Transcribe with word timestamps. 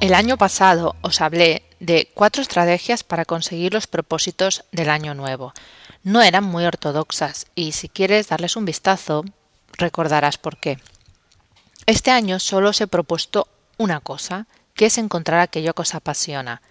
El 0.00 0.14
año 0.14 0.38
pasado 0.38 0.96
os 1.02 1.20
hablé 1.20 1.62
de 1.78 2.10
cuatro 2.14 2.40
estrategias 2.40 3.04
para 3.04 3.26
conseguir 3.26 3.74
los 3.74 3.86
propósitos 3.86 4.64
del 4.72 4.88
año 4.88 5.12
nuevo. 5.12 5.52
No 6.02 6.22
eran 6.22 6.42
muy 6.42 6.64
ortodoxas 6.64 7.46
y 7.54 7.72
si 7.72 7.90
quieres 7.90 8.28
darles 8.28 8.56
un 8.56 8.64
vistazo 8.64 9.24
recordarás 9.74 10.38
por 10.38 10.56
qué. 10.56 10.78
Este 11.84 12.10
año 12.10 12.38
solo 12.38 12.70
os 12.70 12.80
he 12.80 12.86
propuesto 12.86 13.46
una 13.76 14.00
cosa, 14.00 14.46
que 14.74 14.86
es 14.86 14.96
encontrar 14.96 15.40
aquello 15.40 15.74
que 15.74 15.82
os 15.82 15.94
apasiona. 15.94 16.62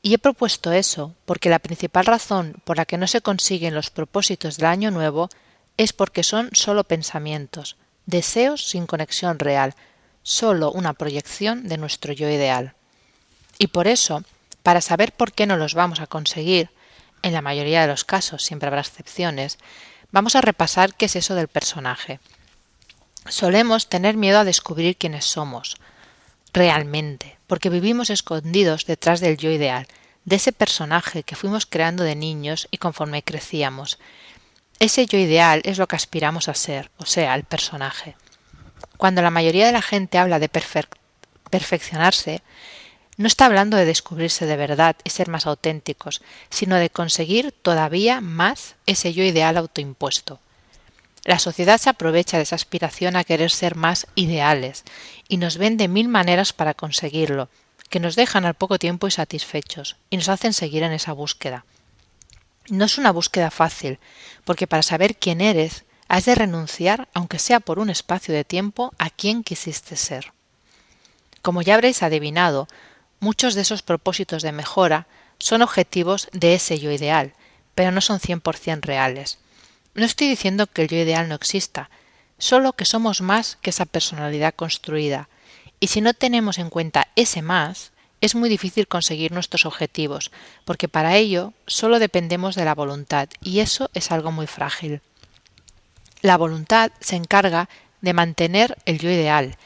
Y 0.00 0.14
he 0.14 0.18
propuesto 0.18 0.70
eso 0.70 1.14
porque 1.24 1.50
la 1.50 1.58
principal 1.58 2.06
razón 2.06 2.62
por 2.64 2.76
la 2.76 2.84
que 2.84 2.98
no 2.98 3.08
se 3.08 3.20
consiguen 3.20 3.74
los 3.74 3.90
propósitos 3.90 4.58
del 4.58 4.66
año 4.66 4.92
nuevo 4.92 5.28
es 5.76 5.92
porque 5.92 6.22
son 6.22 6.50
solo 6.52 6.84
pensamientos, 6.84 7.76
deseos 8.06 8.64
sin 8.64 8.86
conexión 8.86 9.40
real, 9.40 9.74
solo 10.22 10.70
una 10.72 10.94
proyección 10.94 11.68
de 11.68 11.78
nuestro 11.78 12.12
yo 12.12 12.28
ideal. 12.28 12.74
Y 13.58 13.68
por 13.68 13.88
eso, 13.88 14.22
para 14.62 14.80
saber 14.80 15.12
por 15.12 15.32
qué 15.32 15.46
no 15.46 15.56
los 15.56 15.74
vamos 15.74 16.00
a 16.00 16.06
conseguir, 16.06 16.70
en 17.22 17.32
la 17.32 17.42
mayoría 17.42 17.82
de 17.82 17.88
los 17.88 18.04
casos 18.04 18.44
siempre 18.44 18.68
habrá 18.68 18.80
excepciones, 18.80 19.58
vamos 20.12 20.36
a 20.36 20.40
repasar 20.40 20.94
qué 20.94 21.06
es 21.06 21.16
eso 21.16 21.34
del 21.34 21.48
personaje. 21.48 22.20
Solemos 23.28 23.88
tener 23.88 24.16
miedo 24.16 24.38
a 24.38 24.44
descubrir 24.44 24.96
quiénes 24.96 25.24
somos, 25.24 25.76
realmente, 26.52 27.38
porque 27.46 27.70
vivimos 27.70 28.10
escondidos 28.10 28.86
detrás 28.86 29.20
del 29.20 29.36
yo 29.36 29.50
ideal, 29.50 29.86
de 30.24 30.36
ese 30.36 30.52
personaje 30.52 31.22
que 31.22 31.36
fuimos 31.36 31.66
creando 31.66 32.04
de 32.04 32.14
niños 32.14 32.68
y 32.70 32.78
conforme 32.78 33.22
crecíamos. 33.22 33.98
Ese 34.78 35.06
yo 35.06 35.18
ideal 35.18 35.62
es 35.64 35.78
lo 35.78 35.88
que 35.88 35.96
aspiramos 35.96 36.48
a 36.48 36.54
ser, 36.54 36.90
o 36.98 37.06
sea, 37.06 37.34
el 37.34 37.44
personaje. 37.44 38.16
Cuando 38.98 39.22
la 39.22 39.30
mayoría 39.30 39.64
de 39.64 39.72
la 39.72 39.80
gente 39.80 40.18
habla 40.18 40.38
de 40.38 40.50
perfeccionarse, 40.50 42.42
no 43.16 43.26
está 43.26 43.46
hablando 43.46 43.76
de 43.76 43.84
descubrirse 43.84 44.44
de 44.44 44.56
verdad 44.56 44.96
y 45.04 45.10
ser 45.10 45.28
más 45.28 45.46
auténticos, 45.46 46.20
sino 46.50 46.76
de 46.76 46.90
conseguir 46.90 47.52
todavía 47.52 48.20
más 48.20 48.74
ese 48.86 49.14
yo 49.14 49.24
ideal 49.24 49.56
autoimpuesto. 49.56 50.40
La 51.24 51.38
sociedad 51.38 51.78
se 51.78 51.90
aprovecha 51.90 52.36
de 52.36 52.42
esa 52.42 52.56
aspiración 52.56 53.16
a 53.16 53.24
querer 53.24 53.50
ser 53.50 53.76
más 53.76 54.06
ideales 54.14 54.84
y 55.28 55.36
nos 55.36 55.58
vende 55.58 55.88
mil 55.88 56.08
maneras 56.08 56.52
para 56.52 56.74
conseguirlo, 56.74 57.48
que 57.90 58.00
nos 58.00 58.16
dejan 58.16 58.46
al 58.46 58.54
poco 58.54 58.78
tiempo 58.78 59.06
insatisfechos 59.06 59.96
y 60.10 60.16
nos 60.16 60.28
hacen 60.28 60.52
seguir 60.52 60.82
en 60.82 60.92
esa 60.92 61.12
búsqueda. 61.12 61.64
No 62.68 62.84
es 62.84 62.98
una 62.98 63.12
búsqueda 63.12 63.50
fácil, 63.50 63.98
porque 64.44 64.66
para 64.66 64.82
saber 64.82 65.16
quién 65.16 65.40
eres 65.40 65.84
has 66.08 66.24
de 66.24 66.34
renunciar, 66.34 67.08
aunque 67.14 67.38
sea 67.38 67.60
por 67.60 67.78
un 67.78 67.90
espacio 67.90 68.34
de 68.34 68.44
tiempo, 68.44 68.92
a 68.98 69.10
quien 69.10 69.44
quisiste 69.44 69.96
ser. 69.96 70.32
Como 71.42 71.62
ya 71.62 71.74
habréis 71.74 72.02
adivinado, 72.02 72.66
muchos 73.20 73.54
de 73.54 73.60
esos 73.60 73.82
propósitos 73.82 74.42
de 74.42 74.52
mejora 74.52 75.06
son 75.38 75.62
objetivos 75.62 76.28
de 76.32 76.54
ese 76.54 76.78
yo 76.78 76.90
ideal, 76.90 77.34
pero 77.74 77.92
no 77.92 78.00
son 78.00 78.18
100% 78.18 78.80
reales. 78.82 79.38
No 79.94 80.04
estoy 80.04 80.28
diciendo 80.28 80.66
que 80.66 80.82
el 80.82 80.88
yo 80.88 80.96
ideal 80.96 81.28
no 81.28 81.34
exista, 81.34 81.90
solo 82.38 82.72
que 82.72 82.84
somos 82.84 83.20
más 83.20 83.56
que 83.60 83.70
esa 83.70 83.84
personalidad 83.84 84.54
construida, 84.54 85.28
y 85.80 85.88
si 85.88 86.00
no 86.00 86.14
tenemos 86.14 86.58
en 86.58 86.70
cuenta 86.70 87.08
ese 87.14 87.42
más, 87.42 87.92
es 88.20 88.34
muy 88.34 88.48
difícil 88.48 88.88
conseguir 88.88 89.30
nuestros 89.30 89.64
objetivos, 89.64 90.32
porque 90.64 90.88
para 90.88 91.16
ello 91.16 91.52
solo 91.66 91.98
dependemos 91.98 92.56
de 92.56 92.64
la 92.64 92.74
voluntad, 92.74 93.28
y 93.40 93.60
eso 93.60 93.90
es 93.94 94.10
algo 94.10 94.32
muy 94.32 94.46
frágil. 94.46 95.02
La 96.20 96.36
voluntad 96.36 96.90
se 97.00 97.16
encarga 97.16 97.68
de 98.00 98.12
mantener 98.12 98.76
el 98.86 98.98
yo 98.98 99.08
ideal. 99.10 99.56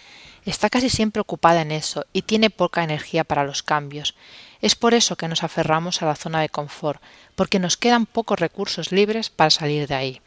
Está 0.44 0.68
casi 0.68 0.90
siempre 0.90 1.20
ocupada 1.20 1.62
en 1.62 1.70
eso 1.70 2.04
y 2.12 2.22
tiene 2.22 2.50
poca 2.50 2.82
energía 2.82 3.24
para 3.24 3.44
los 3.44 3.62
cambios. 3.62 4.14
Es 4.60 4.74
por 4.74 4.92
eso 4.92 5.16
que 5.16 5.28
nos 5.28 5.44
aferramos 5.44 6.02
a 6.02 6.06
la 6.06 6.14
zona 6.14 6.40
de 6.40 6.48
confort, 6.48 7.00
porque 7.36 7.58
nos 7.58 7.76
quedan 7.76 8.06
pocos 8.06 8.38
recursos 8.38 8.92
libres 8.92 9.30
para 9.30 9.50
salir 9.50 9.88
de 9.88 9.94
ahí. 9.94 10.20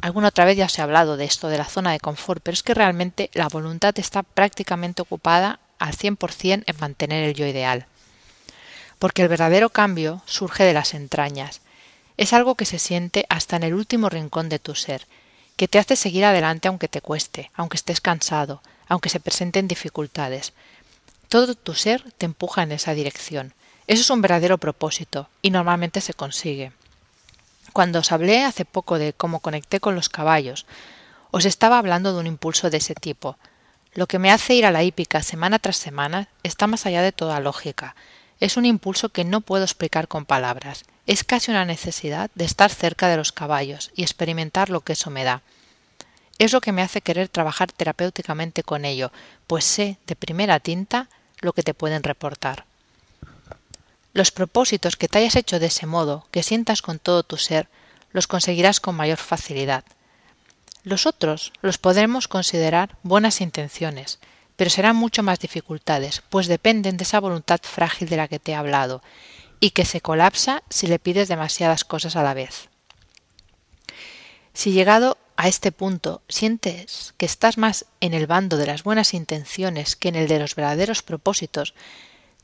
Alguna 0.00 0.28
otra 0.28 0.44
vez 0.44 0.56
ya 0.56 0.68
se 0.68 0.80
ha 0.80 0.84
hablado 0.84 1.16
de 1.16 1.26
esto 1.26 1.48
de 1.48 1.58
la 1.58 1.64
zona 1.64 1.92
de 1.92 2.00
confort, 2.00 2.42
pero 2.42 2.54
es 2.54 2.62
que 2.62 2.74
realmente 2.74 3.30
la 3.34 3.48
voluntad 3.48 3.96
está 3.98 4.24
prácticamente 4.24 5.02
ocupada 5.02 5.60
al 5.78 5.94
100% 5.94 6.64
en 6.66 6.76
mantener 6.80 7.24
el 7.24 7.34
yo 7.34 7.46
ideal. 7.46 7.86
Porque 8.98 9.22
el 9.22 9.28
verdadero 9.28 9.70
cambio 9.70 10.22
surge 10.26 10.64
de 10.64 10.72
las 10.72 10.94
entrañas. 10.94 11.60
Es 12.16 12.32
algo 12.32 12.56
que 12.56 12.66
se 12.66 12.78
siente 12.78 13.26
hasta 13.28 13.56
en 13.56 13.62
el 13.62 13.74
último 13.74 14.08
rincón 14.08 14.48
de 14.48 14.58
tu 14.58 14.74
ser, 14.74 15.06
que 15.62 15.68
te 15.68 15.78
hace 15.78 15.94
seguir 15.94 16.24
adelante 16.24 16.66
aunque 16.66 16.88
te 16.88 17.00
cueste, 17.00 17.52
aunque 17.54 17.76
estés 17.76 18.00
cansado, 18.00 18.62
aunque 18.88 19.08
se 19.08 19.20
presenten 19.20 19.68
dificultades. 19.68 20.54
Todo 21.28 21.54
tu 21.54 21.74
ser 21.74 22.02
te 22.18 22.26
empuja 22.26 22.64
en 22.64 22.72
esa 22.72 22.94
dirección. 22.94 23.54
Eso 23.86 24.00
es 24.00 24.10
un 24.10 24.22
verdadero 24.22 24.58
propósito 24.58 25.28
y 25.40 25.50
normalmente 25.50 26.00
se 26.00 26.14
consigue. 26.14 26.72
Cuando 27.72 28.00
os 28.00 28.10
hablé 28.10 28.42
hace 28.42 28.64
poco 28.64 28.98
de 28.98 29.12
cómo 29.12 29.38
conecté 29.38 29.78
con 29.78 29.94
los 29.94 30.08
caballos, 30.08 30.66
os 31.30 31.44
estaba 31.44 31.78
hablando 31.78 32.12
de 32.12 32.18
un 32.18 32.26
impulso 32.26 32.68
de 32.68 32.78
ese 32.78 32.96
tipo. 32.96 33.38
Lo 33.94 34.08
que 34.08 34.18
me 34.18 34.32
hace 34.32 34.54
ir 34.54 34.66
a 34.66 34.72
la 34.72 34.82
hípica 34.82 35.22
semana 35.22 35.60
tras 35.60 35.76
semana 35.76 36.26
está 36.42 36.66
más 36.66 36.86
allá 36.86 37.02
de 37.02 37.12
toda 37.12 37.38
lógica. 37.38 37.94
Es 38.42 38.56
un 38.56 38.66
impulso 38.66 39.10
que 39.10 39.22
no 39.22 39.40
puedo 39.40 39.62
explicar 39.62 40.08
con 40.08 40.24
palabras. 40.24 40.84
Es 41.06 41.22
casi 41.22 41.52
una 41.52 41.64
necesidad 41.64 42.28
de 42.34 42.44
estar 42.44 42.72
cerca 42.72 43.06
de 43.06 43.16
los 43.16 43.30
caballos 43.30 43.92
y 43.94 44.02
experimentar 44.02 44.68
lo 44.68 44.80
que 44.80 44.94
eso 44.94 45.10
me 45.10 45.22
da. 45.22 45.42
Es 46.40 46.52
lo 46.52 46.60
que 46.60 46.72
me 46.72 46.82
hace 46.82 47.02
querer 47.02 47.28
trabajar 47.28 47.70
terapéuticamente 47.70 48.64
con 48.64 48.84
ello, 48.84 49.12
pues 49.46 49.64
sé 49.64 49.96
de 50.08 50.16
primera 50.16 50.58
tinta 50.58 51.06
lo 51.40 51.52
que 51.52 51.62
te 51.62 51.72
pueden 51.72 52.02
reportar. 52.02 52.64
Los 54.12 54.32
propósitos 54.32 54.96
que 54.96 55.06
te 55.06 55.18
hayas 55.18 55.36
hecho 55.36 55.60
de 55.60 55.66
ese 55.66 55.86
modo, 55.86 56.26
que 56.32 56.42
sientas 56.42 56.82
con 56.82 56.98
todo 56.98 57.22
tu 57.22 57.36
ser, 57.36 57.68
los 58.10 58.26
conseguirás 58.26 58.80
con 58.80 58.96
mayor 58.96 59.18
facilidad. 59.18 59.84
Los 60.82 61.06
otros 61.06 61.52
los 61.62 61.78
podremos 61.78 62.26
considerar 62.26 62.96
buenas 63.04 63.40
intenciones, 63.40 64.18
pero 64.56 64.70
serán 64.70 64.96
mucho 64.96 65.22
más 65.22 65.38
dificultades, 65.38 66.22
pues 66.28 66.46
dependen 66.46 66.96
de 66.96 67.04
esa 67.04 67.20
voluntad 67.20 67.60
frágil 67.62 68.08
de 68.08 68.16
la 68.16 68.28
que 68.28 68.38
te 68.38 68.52
he 68.52 68.54
hablado, 68.54 69.02
y 69.60 69.70
que 69.70 69.84
se 69.84 70.00
colapsa 70.00 70.62
si 70.68 70.86
le 70.86 70.98
pides 70.98 71.28
demasiadas 71.28 71.84
cosas 71.84 72.16
a 72.16 72.22
la 72.22 72.34
vez. 72.34 72.68
Si 74.54 74.72
llegado 74.72 75.18
a 75.36 75.48
este 75.48 75.72
punto 75.72 76.22
sientes 76.28 77.14
que 77.16 77.26
estás 77.26 77.58
más 77.58 77.86
en 78.00 78.12
el 78.12 78.26
bando 78.26 78.56
de 78.56 78.66
las 78.66 78.82
buenas 78.82 79.14
intenciones 79.14 79.96
que 79.96 80.08
en 80.08 80.16
el 80.16 80.28
de 80.28 80.38
los 80.38 80.54
verdaderos 80.54 81.02
propósitos, 81.02 81.74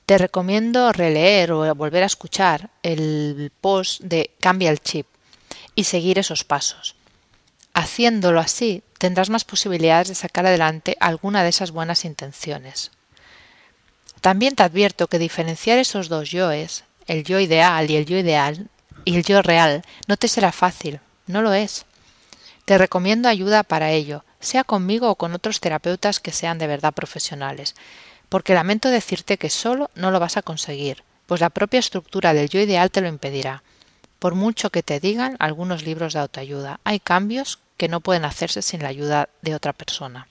te 0.06 0.16
recomiendo 0.16 0.92
releer 0.92 1.52
o 1.52 1.74
volver 1.74 2.02
a 2.02 2.06
escuchar 2.06 2.70
el 2.82 3.52
post 3.60 4.00
de 4.00 4.30
Cambia 4.40 4.70
el 4.70 4.80
chip 4.80 5.06
y 5.74 5.84
seguir 5.84 6.18
esos 6.18 6.44
pasos. 6.44 6.94
Haciéndolo 7.74 8.40
así, 8.40 8.82
tendrás 8.98 9.30
más 9.30 9.44
posibilidades 9.44 10.08
de 10.08 10.14
sacar 10.14 10.46
adelante 10.46 10.96
alguna 11.00 11.42
de 11.42 11.48
esas 11.48 11.70
buenas 11.70 12.04
intenciones. 12.04 12.90
También 14.20 14.56
te 14.56 14.64
advierto 14.64 15.06
que 15.06 15.18
diferenciar 15.18 15.78
esos 15.78 16.08
dos 16.08 16.30
yoes 16.30 16.84
el 17.06 17.24
yo 17.24 17.40
ideal 17.40 17.90
y 17.90 17.96
el 17.96 18.04
yo 18.04 18.18
ideal 18.18 18.68
y 19.04 19.16
el 19.16 19.24
yo 19.24 19.40
real 19.42 19.82
no 20.06 20.16
te 20.16 20.28
será 20.28 20.52
fácil, 20.52 21.00
no 21.26 21.40
lo 21.40 21.54
es. 21.54 21.86
Te 22.64 22.76
recomiendo 22.76 23.28
ayuda 23.28 23.62
para 23.62 23.92
ello, 23.92 24.24
sea 24.40 24.62
conmigo 24.62 25.08
o 25.08 25.14
con 25.14 25.32
otros 25.32 25.60
terapeutas 25.60 26.20
que 26.20 26.32
sean 26.32 26.58
de 26.58 26.66
verdad 26.66 26.92
profesionales, 26.92 27.74
porque 28.28 28.52
lamento 28.52 28.90
decirte 28.90 29.38
que 29.38 29.48
solo 29.48 29.90
no 29.94 30.10
lo 30.10 30.20
vas 30.20 30.36
a 30.36 30.42
conseguir, 30.42 31.02
pues 31.26 31.40
la 31.40 31.48
propia 31.48 31.80
estructura 31.80 32.34
del 32.34 32.50
yo 32.50 32.60
ideal 32.60 32.90
te 32.90 33.00
lo 33.00 33.08
impedirá. 33.08 33.62
Por 34.18 34.34
mucho 34.34 34.70
que 34.70 34.82
te 34.82 35.00
digan 35.00 35.36
algunos 35.38 35.84
libros 35.84 36.12
de 36.12 36.18
autoayuda, 36.20 36.80
hay 36.84 37.00
cambios 37.00 37.60
que 37.78 37.88
no 37.88 38.00
pueden 38.00 38.26
hacerse 38.26 38.60
sin 38.60 38.82
la 38.82 38.90
ayuda 38.90 39.30
de 39.40 39.54
otra 39.54 39.72
persona. 39.72 40.28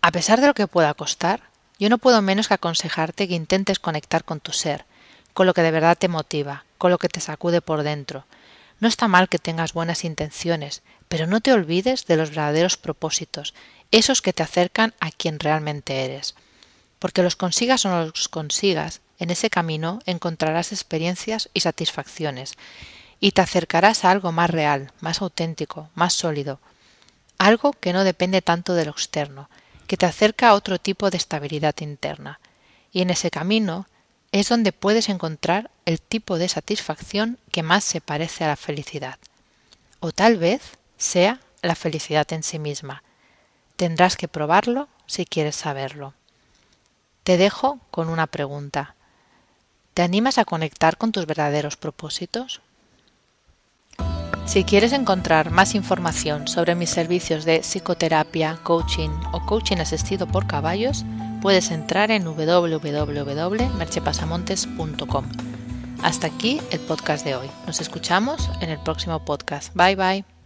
A 0.00 0.12
pesar 0.12 0.40
de 0.40 0.46
lo 0.46 0.54
que 0.54 0.66
pueda 0.66 0.94
costar, 0.94 1.42
yo 1.78 1.90
no 1.90 1.98
puedo 1.98 2.22
menos 2.22 2.48
que 2.48 2.54
aconsejarte 2.54 3.28
que 3.28 3.34
intentes 3.34 3.78
conectar 3.78 4.24
con 4.24 4.40
tu 4.40 4.52
ser, 4.52 4.86
con 5.34 5.46
lo 5.46 5.52
que 5.52 5.62
de 5.62 5.70
verdad 5.70 5.98
te 5.98 6.08
motiva, 6.08 6.64
con 6.78 6.90
lo 6.90 6.98
que 6.98 7.08
te 7.08 7.20
sacude 7.20 7.60
por 7.60 7.82
dentro. 7.82 8.24
No 8.78 8.88
está 8.88 9.08
mal 9.08 9.28
que 9.28 9.38
tengas 9.38 9.74
buenas 9.74 10.04
intenciones, 10.04 10.82
pero 11.08 11.26
no 11.26 11.40
te 11.40 11.52
olvides 11.52 12.06
de 12.06 12.16
los 12.16 12.30
verdaderos 12.30 12.76
propósitos, 12.76 13.52
esos 13.90 14.22
que 14.22 14.32
te 14.32 14.42
acercan 14.42 14.94
a 15.00 15.10
quien 15.10 15.38
realmente 15.38 16.04
eres. 16.04 16.34
Porque 16.98 17.22
los 17.22 17.36
consigas 17.36 17.84
o 17.84 17.90
no 17.90 18.06
los 18.06 18.28
consigas, 18.28 19.00
en 19.18 19.30
ese 19.30 19.50
camino 19.50 19.98
encontrarás 20.06 20.72
experiencias 20.72 21.50
y 21.52 21.60
satisfacciones, 21.60 22.54
y 23.20 23.32
te 23.32 23.42
acercarás 23.42 24.04
a 24.04 24.10
algo 24.10 24.32
más 24.32 24.50
real, 24.50 24.92
más 25.00 25.20
auténtico, 25.20 25.90
más 25.94 26.14
sólido, 26.14 26.58
algo 27.38 27.72
que 27.72 27.92
no 27.92 28.02
depende 28.04 28.42
tanto 28.42 28.74
de 28.74 28.86
lo 28.86 28.90
externo, 28.90 29.48
que 29.86 29.96
te 29.96 30.06
acerca 30.06 30.48
a 30.48 30.54
otro 30.54 30.78
tipo 30.78 31.10
de 31.10 31.18
estabilidad 31.18 31.74
interna. 31.80 32.40
Y 32.92 33.02
en 33.02 33.10
ese 33.10 33.30
camino 33.30 33.86
es 34.32 34.48
donde 34.48 34.72
puedes 34.72 35.08
encontrar 35.08 35.70
el 35.84 36.00
tipo 36.00 36.38
de 36.38 36.48
satisfacción 36.48 37.38
que 37.50 37.62
más 37.62 37.84
se 37.84 38.00
parece 38.00 38.44
a 38.44 38.48
la 38.48 38.56
felicidad. 38.56 39.18
O 40.00 40.12
tal 40.12 40.36
vez 40.36 40.78
sea 40.96 41.40
la 41.62 41.74
felicidad 41.74 42.30
en 42.32 42.42
sí 42.42 42.58
misma. 42.58 43.02
Tendrás 43.76 44.16
que 44.16 44.28
probarlo 44.28 44.88
si 45.06 45.26
quieres 45.26 45.56
saberlo. 45.56 46.14
Te 47.22 47.36
dejo 47.36 47.80
con 47.90 48.08
una 48.08 48.26
pregunta. 48.26 48.94
¿Te 49.94 50.02
animas 50.02 50.38
a 50.38 50.44
conectar 50.44 50.96
con 50.96 51.12
tus 51.12 51.26
verdaderos 51.26 51.76
propósitos? 51.76 52.60
Si 54.44 54.64
quieres 54.64 54.92
encontrar 54.92 55.50
más 55.50 55.74
información 55.74 56.46
sobre 56.48 56.74
mis 56.74 56.90
servicios 56.90 57.44
de 57.44 57.60
psicoterapia, 57.60 58.58
coaching 58.62 59.10
o 59.32 59.46
coaching 59.46 59.78
asistido 59.78 60.26
por 60.26 60.46
caballos, 60.46 61.06
puedes 61.40 61.70
entrar 61.70 62.10
en 62.10 62.24
www.merchepasamontes.com. 62.24 65.24
Hasta 66.02 66.26
aquí 66.26 66.60
el 66.70 66.80
podcast 66.80 67.24
de 67.24 67.36
hoy. 67.36 67.48
Nos 67.66 67.80
escuchamos 67.80 68.50
en 68.60 68.68
el 68.70 68.80
próximo 68.80 69.24
podcast. 69.24 69.72
Bye 69.74 69.96
bye. 69.96 70.39